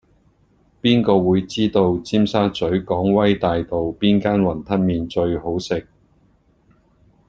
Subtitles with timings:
[0.81, 5.85] 邊個會知道尖沙咀港威大道邊間雲吞麵最好食